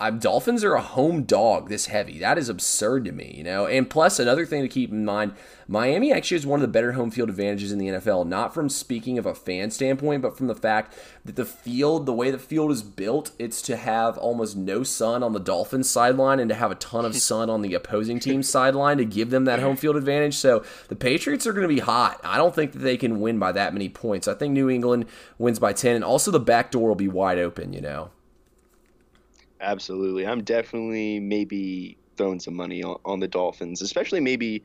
[0.00, 2.18] I'm, Dolphins are a home dog this heavy.
[2.18, 3.66] That is absurd to me, you know.
[3.66, 5.34] And plus, another thing to keep in mind
[5.70, 8.68] Miami actually has one of the better home field advantages in the NFL, not from
[8.68, 12.40] speaking of a fan standpoint, but from the fact that the field, the way the
[12.40, 16.56] field is built, it's to have almost no sun on the Dolphins sideline and to
[16.56, 19.76] have a ton of sun on the opposing team's sideline to give them that home
[19.76, 20.34] field advantage.
[20.34, 22.20] So the Patriots are going to be hot.
[22.24, 24.26] I don't think that they can win by that many points.
[24.26, 25.06] I think New England
[25.38, 28.10] wins by 10, and also the back door will be wide open, you know.
[29.60, 30.26] Absolutely.
[30.26, 34.64] I'm definitely maybe throwing some money on, on the Dolphins, especially maybe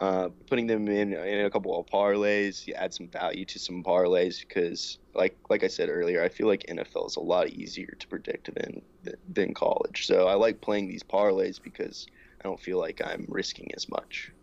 [0.00, 2.66] uh, putting them in in a couple of parlays.
[2.66, 6.48] You add some value to some parlays because, like like I said earlier, I feel
[6.48, 8.82] like NFL is a lot easier to predict than
[9.28, 10.06] than college.
[10.06, 12.06] So I like playing these parlays because
[12.40, 14.33] I don't feel like I'm risking as much.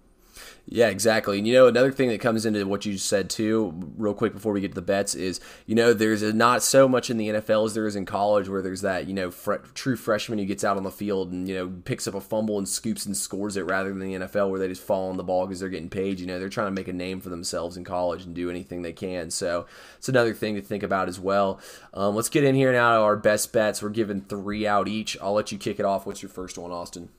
[0.67, 1.37] Yeah, exactly.
[1.37, 4.53] And you know, another thing that comes into what you said too, real quick before
[4.53, 7.65] we get to the bets, is you know, there's not so much in the NFL
[7.65, 10.63] as there is in college, where there's that you know fr- true freshman who gets
[10.63, 13.57] out on the field and you know picks up a fumble and scoops and scores
[13.57, 15.89] it, rather than the NFL where they just fall on the ball because they're getting
[15.89, 16.19] paid.
[16.19, 18.81] You know, they're trying to make a name for themselves in college and do anything
[18.81, 19.31] they can.
[19.31, 19.65] So
[19.97, 21.59] it's another thing to think about as well.
[21.93, 23.81] Um, let's get in here now to our best bets.
[23.81, 25.17] We're giving three out each.
[25.21, 26.05] I'll let you kick it off.
[26.05, 27.09] What's your first one, Austin?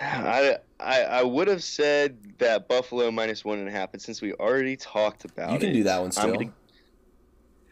[0.00, 4.20] I, I, I would have said that Buffalo minus one and a half, but since
[4.20, 6.32] we already talked about you can it, do that one still.
[6.34, 6.52] Gonna,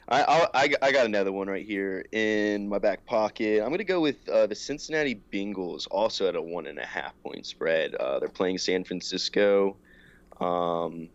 [0.08, 3.62] I, I, I got another one right here in my back pocket.
[3.62, 6.84] I'm going to go with uh, the Cincinnati Bengals, also at a one and a
[6.84, 7.94] half point spread.
[7.94, 9.76] Uh, they're playing San Francisco.
[10.40, 11.08] Um,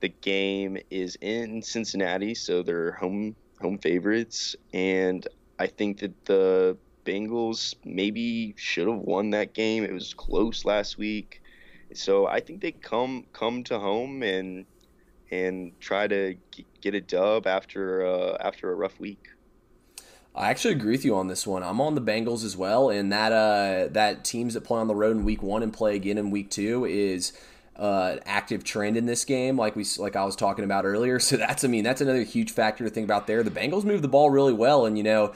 [0.00, 5.26] the game is in Cincinnati, so they're home home favorites, and
[5.58, 9.84] I think that the Bengals maybe should have won that game.
[9.84, 11.42] It was close last week,
[11.94, 14.66] so I think they come come to home and
[15.30, 16.36] and try to
[16.80, 19.28] get a dub after uh, after a rough week.
[20.34, 21.62] I actually agree with you on this one.
[21.62, 24.94] I'm on the Bengals as well, and that uh, that teams that play on the
[24.94, 27.32] road in week one and play again in week two is
[27.76, 31.18] uh, active trend in this game, like we like I was talking about earlier.
[31.32, 33.42] So that's I mean that's another huge factor to think about there.
[33.42, 35.34] The Bengals move the ball really well, and you know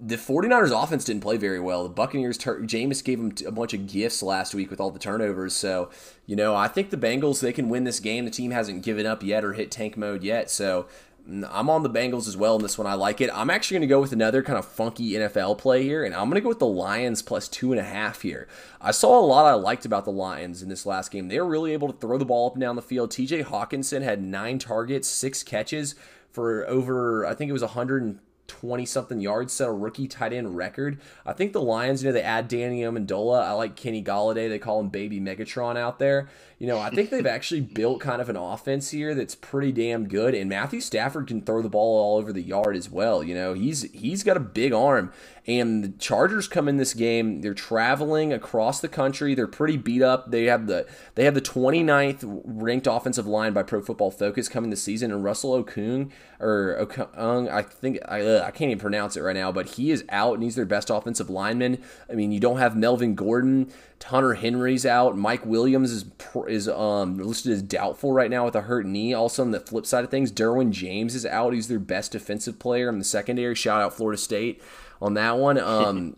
[0.00, 1.84] the 49ers offense didn't play very well.
[1.84, 4.98] The Buccaneers, tur- Jameis gave them a bunch of gifts last week with all the
[4.98, 5.54] turnovers.
[5.54, 5.90] So,
[6.26, 8.24] you know, I think the Bengals, they can win this game.
[8.24, 10.50] The team hasn't given up yet or hit tank mode yet.
[10.50, 10.86] So
[11.28, 12.88] mm, I'm on the Bengals as well in this one.
[12.88, 13.30] I like it.
[13.32, 16.24] I'm actually going to go with another kind of funky NFL play here, and I'm
[16.24, 18.48] going to go with the Lions plus two and a half here.
[18.80, 21.28] I saw a lot I liked about the Lions in this last game.
[21.28, 23.10] They were really able to throw the ball up and down the field.
[23.10, 25.94] TJ Hockenson had nine targets, six catches
[26.32, 28.18] for over, I think it was 100.
[28.64, 30.98] 20 something yards, set a rookie tight end record.
[31.26, 33.42] I think the Lions, you know, they add Danny Amendola.
[33.42, 34.48] I like Kenny Golladay.
[34.48, 36.30] They call him Baby Megatron out there.
[36.58, 40.08] You know, I think they've actually built kind of an offense here that's pretty damn
[40.08, 40.34] good.
[40.34, 43.22] And Matthew Stafford can throw the ball all over the yard as well.
[43.22, 45.12] You know, he's he's got a big arm.
[45.46, 47.42] And the Chargers come in this game.
[47.42, 49.34] They're traveling across the country.
[49.34, 50.30] They're pretty beat up.
[50.30, 54.70] They have the they have the 29th ranked offensive line by Pro Football Focus coming
[54.70, 55.12] this season.
[55.12, 59.52] And Russell Okung or Okung, I think I I can't even pronounce it right now,
[59.52, 61.82] but he is out and he's their best offensive lineman.
[62.10, 63.70] I mean, you don't have Melvin Gordon,
[64.02, 66.06] Hunter Henry's out, Mike Williams is
[66.46, 69.12] is um, listed as doubtful right now with a hurt knee.
[69.12, 71.52] Also on the flip side of things, Derwin James is out.
[71.52, 73.54] He's their best defensive player in the secondary.
[73.54, 74.62] Shout out Florida State
[75.00, 75.58] on that one.
[75.64, 76.16] Um,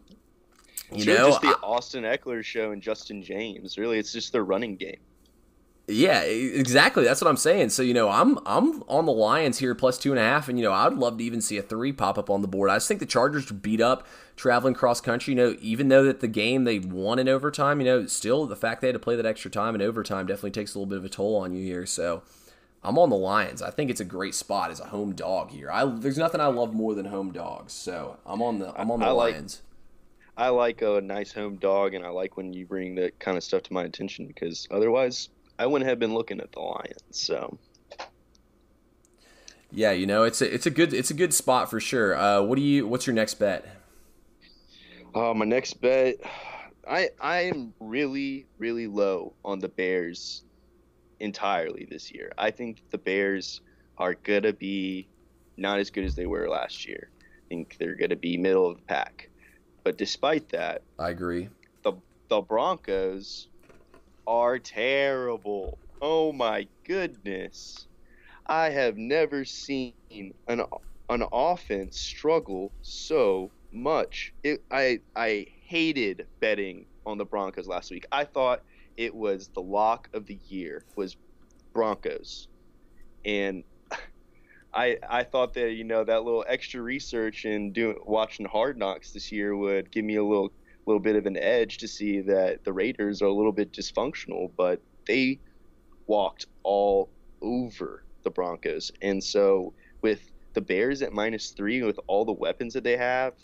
[0.93, 3.77] you know, just the I, Austin Ekeler show and Justin James.
[3.77, 4.99] Really, it's just their running game.
[5.89, 7.05] Yeah, exactly.
[7.05, 7.71] That's what I'm saying.
[7.71, 10.59] So you know, I'm I'm on the Lions here plus two and a half, and
[10.59, 12.71] you know, I'd love to even see a three pop up on the board.
[12.71, 15.33] I just think the Chargers beat up traveling cross country.
[15.33, 18.57] You know, even though that the game they won in overtime, you know, still the
[18.57, 20.99] fact they had to play that extra time in overtime definitely takes a little bit
[20.99, 21.87] of a toll on you here.
[21.87, 22.23] So
[22.87, 23.63] I'm on the Lions.
[23.63, 25.71] I think it's a great spot as a home dog here.
[25.73, 27.73] I there's nothing I love more than home dogs.
[27.73, 29.63] So I'm on the I'm on the I Lions.
[30.37, 33.37] Like, I like a nice home dog, and I like when you bring that kind
[33.37, 37.03] of stuff to my attention because otherwise I wouldn't have been looking at the Lions.
[37.11, 37.59] So.
[39.73, 42.17] Yeah, you know it's a it's a good it's a good spot for sure.
[42.17, 42.87] Uh, what do you?
[42.87, 43.67] What's your next bet?
[45.13, 46.19] Uh, my next bet,
[46.89, 50.45] I I am really really low on the Bears
[51.21, 52.33] entirely this year.
[52.39, 53.61] I think the Bears
[53.99, 55.11] are gonna be
[55.57, 57.13] not as good as they were last year.
[57.23, 59.31] I think they're gonna be middle of the pack.
[59.85, 61.49] But despite that, I agree.
[61.85, 61.95] The
[62.29, 63.49] the Broncos
[64.27, 65.81] are terrible.
[66.01, 67.89] Oh my goodness.
[68.47, 69.95] I have never seen
[70.49, 70.63] an
[71.09, 74.35] an offense struggle so much.
[74.43, 78.07] It, I I hated betting on the Broncos last week.
[78.13, 78.65] I thought
[78.97, 81.17] it was the lock of the year was
[81.73, 82.49] Broncos.
[83.25, 83.65] And
[84.75, 89.13] I I thought that you know that little extra research and doing watching Hard Knocks
[89.13, 90.53] this year would give me a little
[90.87, 94.51] little bit of an edge to see that the Raiders are a little bit dysfunctional,
[94.57, 95.41] but they
[96.07, 97.11] walked all
[97.43, 98.93] over the Broncos.
[99.03, 103.35] And so with the Bears at minus three, with all the weapons that they have,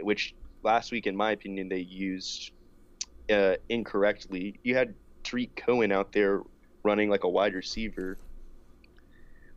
[0.00, 2.52] which last week, in my opinion, they used
[3.30, 6.42] uh, incorrectly, you had Tarik Cohen out there
[6.84, 8.18] running like a wide receiver.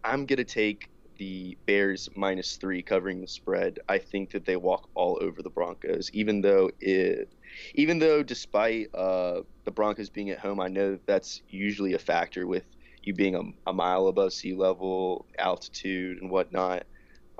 [0.03, 3.79] I'm going to take the Bears minus three covering the spread.
[3.87, 7.31] I think that they walk all over the Broncos, even though it,
[7.75, 11.99] even though despite uh, the Broncos being at home, I know that that's usually a
[11.99, 12.63] factor with
[13.03, 16.83] you being a, a mile above sea level, altitude, and whatnot.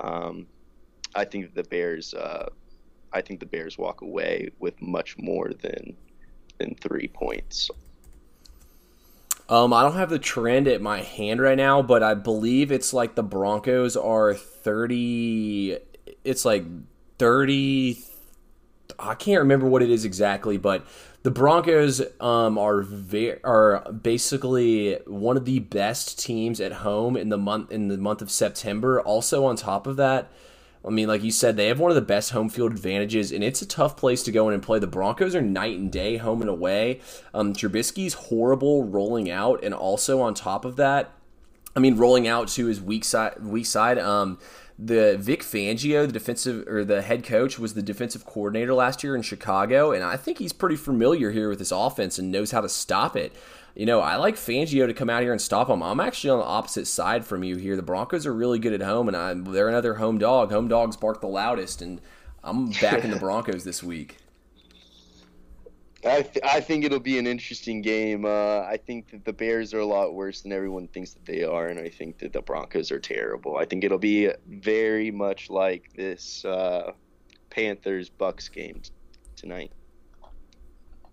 [0.00, 0.46] Um,
[1.14, 2.48] I think the Bears, uh,
[3.12, 5.96] I think the Bears walk away with much more than
[6.58, 7.70] than three points.
[9.48, 12.94] Um, I don't have the trend at my hand right now, but I believe it's
[12.94, 15.78] like the Broncos are 30.
[16.24, 16.64] It's like
[17.18, 17.98] 30.
[18.98, 20.86] I can't remember what it is exactly, but
[21.24, 27.28] the Broncos um, are very, are basically one of the best teams at home in
[27.28, 29.00] the month in the month of September.
[29.00, 30.30] Also, on top of that,
[30.86, 33.42] I mean, like you said, they have one of the best home field advantages, and
[33.42, 34.78] it's a tough place to go in and play.
[34.78, 37.00] The Broncos are night and day, home and away.
[37.32, 41.10] Um, Trubisky's horrible rolling out, and also on top of that,
[41.74, 43.42] I mean, rolling out to his weak side.
[43.42, 43.98] Weak side.
[43.98, 44.38] Um,
[44.78, 49.16] the Vic Fangio, the defensive or the head coach, was the defensive coordinator last year
[49.16, 52.60] in Chicago, and I think he's pretty familiar here with this offense and knows how
[52.60, 53.32] to stop it
[53.74, 55.82] you know, I like Fangio to come out here and stop them.
[55.82, 57.74] I'm actually on the opposite side from you here.
[57.74, 60.52] The Broncos are really good at home, and I, they're another home dog.
[60.52, 62.00] Home dogs bark the loudest, and
[62.44, 64.18] I'm backing the Broncos this week.
[66.06, 68.26] I, th- I think it'll be an interesting game.
[68.26, 71.42] Uh, I think that the Bears are a lot worse than everyone thinks that they
[71.44, 73.56] are, and I think that the Broncos are terrible.
[73.56, 76.92] I think it'll be very much like this uh,
[77.48, 78.90] Panthers Bucks game t-
[79.34, 79.72] tonight.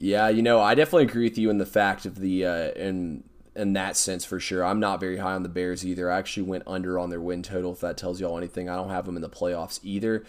[0.01, 3.23] Yeah, you know, I definitely agree with you in the fact of the uh, in
[3.55, 4.65] in that sense for sure.
[4.65, 6.09] I'm not very high on the Bears either.
[6.09, 7.73] I actually went under on their win total.
[7.73, 10.23] If that tells y'all anything, I don't have them in the playoffs either.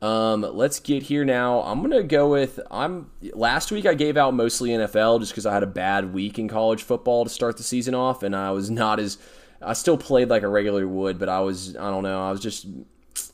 [0.00, 1.60] Um, let's get here now.
[1.60, 3.10] I'm gonna go with I'm.
[3.34, 6.48] Last week I gave out mostly NFL just because I had a bad week in
[6.48, 9.18] college football to start the season off, and I was not as.
[9.60, 12.26] I still played like a regular would, but I was I don't know.
[12.26, 12.66] I was just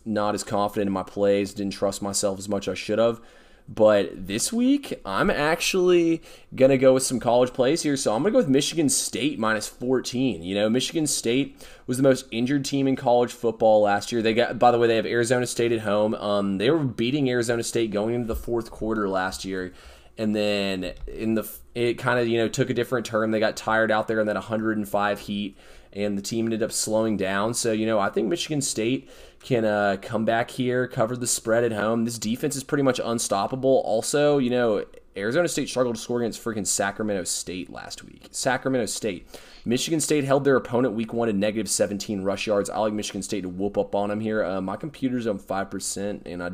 [0.04, 1.54] not as confident in my plays.
[1.54, 3.20] Didn't trust myself as much as I should have.
[3.68, 6.22] But this week, I'm actually
[6.54, 7.96] going to go with some college plays here.
[7.96, 10.42] So I'm going to go with Michigan State minus 14.
[10.42, 14.22] You know, Michigan State was the most injured team in college football last year.
[14.22, 16.14] They got, by the way, they have Arizona State at home.
[16.14, 19.72] Um, they were beating Arizona State going into the fourth quarter last year.
[20.16, 23.32] And then in the, it kind of, you know, took a different turn.
[23.32, 25.58] They got tired out there in that 105 heat
[25.96, 27.54] and the team ended up slowing down.
[27.54, 29.08] So, you know, I think Michigan State
[29.42, 32.04] can uh, come back here, cover the spread at home.
[32.04, 33.82] This defense is pretty much unstoppable.
[33.84, 34.84] Also, you know,
[35.16, 38.28] Arizona State struggled to score against freaking Sacramento State last week.
[38.30, 39.26] Sacramento State.
[39.64, 42.68] Michigan State held their opponent week one at negative 17 rush yards.
[42.68, 44.44] I like Michigan State to whoop up on them here.
[44.44, 46.50] Uh, my computer's on 5%, and I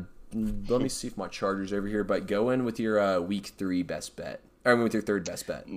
[0.67, 3.47] let me see if my charger's over here, but go in with your uh, week
[3.57, 4.39] three best bet.
[4.65, 5.67] Or with your third best bet.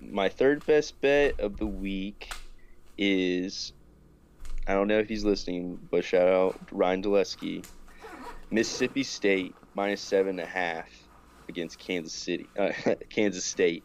[0.00, 2.28] My third best bet of the week
[2.98, 3.72] is
[4.66, 7.64] I don't know if he's listening, but shout out Ryan Dulesky.
[8.50, 10.88] Mississippi State minus seven and a half
[11.48, 12.72] against Kansas City, uh,
[13.10, 13.84] Kansas State.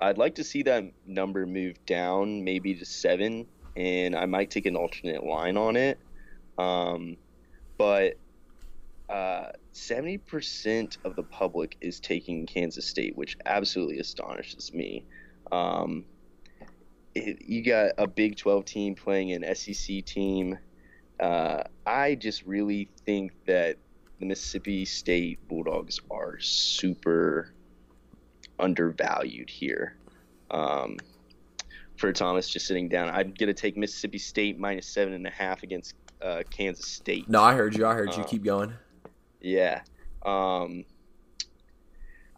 [0.00, 3.46] I'd like to see that number move down, maybe to seven,
[3.76, 5.98] and I might take an alternate line on it.
[6.56, 7.16] Um,
[7.76, 8.14] but
[9.08, 15.04] uh, seventy percent of the public is taking Kansas State, which absolutely astonishes me.
[15.50, 16.04] Um,
[17.40, 20.58] you got a Big Twelve team playing an SEC team.
[21.20, 23.76] Uh, I just really think that
[24.20, 27.52] the Mississippi State Bulldogs are super
[28.58, 29.96] undervalued here.
[30.50, 30.96] Um,
[31.96, 35.62] for Thomas just sitting down, I'm gonna take Mississippi State minus seven and a half
[35.62, 37.28] against uh, Kansas State.
[37.28, 37.86] No, I heard you.
[37.86, 38.22] I heard you.
[38.22, 38.72] Um, Keep going.
[39.40, 39.82] Yeah.
[40.24, 40.84] Um,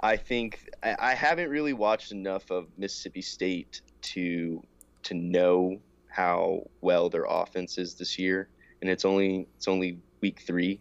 [0.00, 4.62] I think I, I haven't really watched enough of Mississippi State to
[5.04, 8.48] to know how well their offense is this year,
[8.80, 10.80] and it's only it's only week three.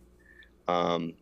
[0.67, 1.13] Um,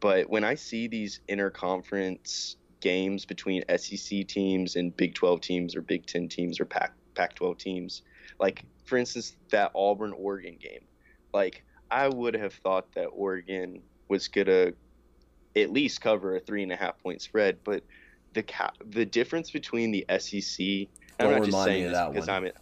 [0.00, 5.80] but when I see these interconference games between SEC teams and Big 12 teams or
[5.80, 8.02] Big 10 teams or Pac Pac 12 teams,
[8.38, 10.84] like for instance that Auburn Oregon game,
[11.32, 14.72] like I would have thought that Oregon was gonna
[15.56, 17.84] at least cover a three and a half point spread, but
[18.34, 20.88] the ca- the difference between the SEC.
[21.18, 22.28] I'm not just saying this because.
[22.28, 22.46] I'm.
[22.46, 22.52] A,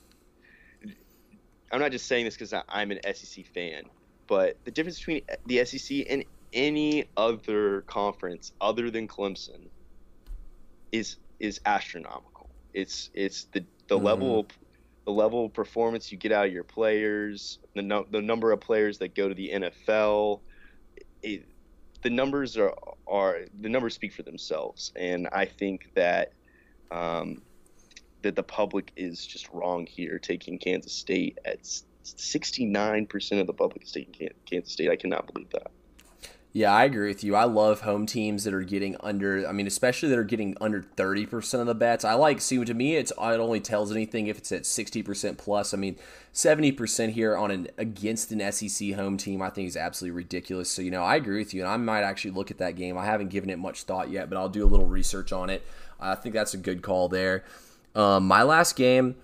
[1.70, 3.84] I'm not just saying this because I'm an SEC fan,
[4.26, 9.68] but the difference between the SEC and any other conference other than Clemson
[10.92, 12.50] is is astronomical.
[12.74, 14.05] It's it's the the mm-hmm.
[14.05, 14.46] level of
[15.05, 18.61] the level of performance you get out of your players, the no, the number of
[18.61, 20.40] players that go to the NFL.
[21.22, 21.46] It,
[22.03, 22.74] the numbers are
[23.07, 26.32] are the numbers speak for themselves, and I think that
[26.90, 27.42] um,
[28.22, 31.62] that the public is just wrong here, taking Kansas State at
[32.04, 34.90] 69% of the public is taking Kansas State.
[34.90, 35.70] I cannot believe that.
[36.54, 37.34] Yeah, I agree with you.
[37.34, 39.48] I love home teams that are getting under.
[39.48, 42.04] I mean, especially that are getting under thirty percent of the bets.
[42.04, 42.42] I like.
[42.42, 45.72] See, to me, it's it only tells anything if it's at sixty percent plus.
[45.72, 45.96] I mean,
[46.32, 50.70] seventy percent here on an against an SEC home team, I think is absolutely ridiculous.
[50.70, 52.98] So you know, I agree with you, and I might actually look at that game.
[52.98, 55.64] I haven't given it much thought yet, but I'll do a little research on it.
[55.98, 57.44] I think that's a good call there.
[57.95, 59.16] Um, my last game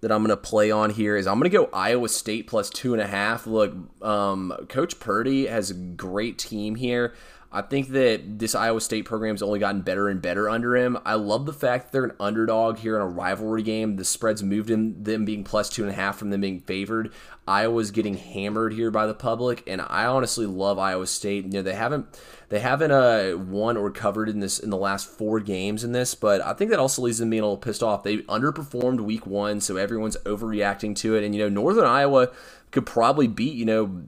[0.00, 2.70] that I'm going to play on here is I'm going to go Iowa State plus
[2.70, 3.46] two and a half.
[3.46, 7.14] Look, um, Coach Purdy has a great team here.
[7.50, 10.98] I think that this Iowa State program's only gotten better and better under him.
[11.06, 13.96] I love the fact that they're an underdog here in a rivalry game.
[13.96, 17.10] The spread's moved in them being plus two and a half from them being favored.
[17.46, 21.46] Iowa's getting hammered here by the public, and I honestly love Iowa State.
[21.46, 25.08] You know they haven't they haven't uh, won or covered in this in the last
[25.08, 27.82] four games in this, but I think that also leaves them being a little pissed
[27.82, 28.02] off.
[28.02, 31.24] They underperformed week one, so everyone's overreacting to it.
[31.24, 32.30] And you know Northern Iowa
[32.70, 34.04] could probably beat you know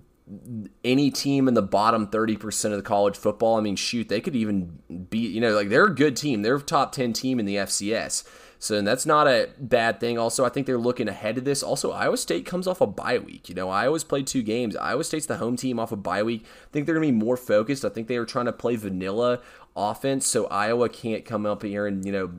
[0.85, 3.57] any team in the bottom 30% of the college football.
[3.57, 4.79] I mean, shoot, they could even
[5.11, 6.43] beat, you know, like they're a good team.
[6.43, 8.25] They're a top 10 team in the FCS.
[8.63, 10.19] So that's not a bad thing.
[10.19, 11.63] Also, I think they're looking ahead of this.
[11.63, 13.49] Also, Iowa State comes off a bye week.
[13.49, 14.77] You know, Iowa's played two games.
[14.77, 16.45] Iowa State's the home team off a bye week.
[16.45, 17.87] I think they're going to be more focused.
[17.87, 19.41] I think they are trying to play vanilla
[19.75, 22.33] offense, so Iowa can't come up here and, you know,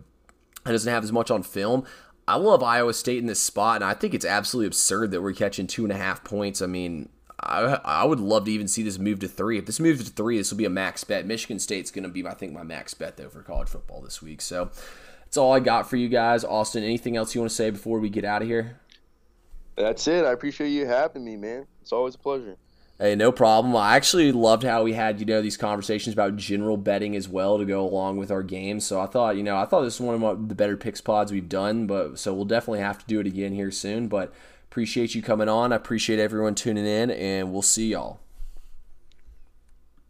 [0.64, 1.86] doesn't have as much on film.
[2.28, 5.34] I love Iowa State in this spot, and I think it's absolutely absurd that we're
[5.34, 6.62] catching two and a half points.
[6.62, 7.10] I mean,
[7.40, 9.58] I, I would love to even see this move to three.
[9.58, 11.26] If this moves to three, this will be a max bet.
[11.26, 14.22] Michigan State's going to be, I think, my max bet though for college football this
[14.22, 14.42] week.
[14.42, 14.70] So
[15.32, 16.44] that's all I got for you guys.
[16.44, 18.78] Austin, anything else you want to say before we get out of here?
[19.78, 20.26] That's it.
[20.26, 21.66] I appreciate you having me, man.
[21.82, 22.58] It's always a pleasure.
[23.00, 23.76] Hey, no problem.
[23.76, 27.58] I actually loved how we had, you know, these conversations about general betting as well
[27.58, 28.86] to go along with our games.
[28.86, 31.32] So I thought, you know, I thought this was one of the better picks pods
[31.32, 34.08] we've done, but so we'll definitely have to do it again here soon.
[34.08, 34.32] But
[34.72, 35.74] Appreciate you coming on.
[35.74, 38.22] I appreciate everyone tuning in, and we'll see y'all.